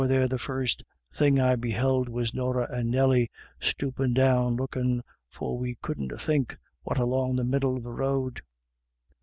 269 0.01 0.17
there 0.21 0.27
the 0.27 0.43
first 0.43 0.83
thing 1.13 1.39
I 1.39 1.55
beheld 1.55 2.09
was 2.09 2.33
Norah 2.33 2.65
and 2.71 2.89
Nelly 2.89 3.29
stoopin' 3.59 4.15
down 4.15 4.55
lookin' 4.55 5.03
for 5.29 5.59
we 5.59 5.77
couldn't 5.83 6.19
think 6.19 6.57
what 6.81 6.97
along 6.97 7.35
the 7.35 7.43
middle 7.43 7.77
of 7.77 7.83
the 7.83 7.91
road. 7.93 8.41